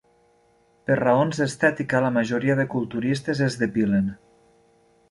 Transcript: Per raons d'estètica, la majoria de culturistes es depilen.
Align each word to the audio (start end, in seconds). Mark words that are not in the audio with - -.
Per 0.89 0.95
raons 0.99 1.41
d'estètica, 1.41 2.01
la 2.07 2.11
majoria 2.17 2.57
de 2.61 2.67
culturistes 2.73 3.45
es 3.51 3.61
depilen. 3.65 4.11